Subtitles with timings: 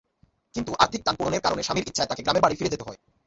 [0.55, 2.99] কিন্তু আর্থিক টানাপোড়েনের কারণে স্বামীর ইচ্ছায় তাঁকে গ্রামের বাড়ি ফিরে যেতে হয়।